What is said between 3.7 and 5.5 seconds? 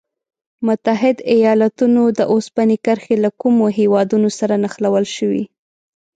هېوادونو سره نښلول شوي؟